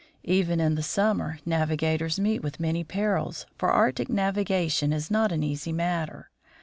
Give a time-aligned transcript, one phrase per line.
[0.25, 5.43] Even in the summer, navigators meet with many perils, for Arctic navigation is not an
[5.43, 6.31] easy matter.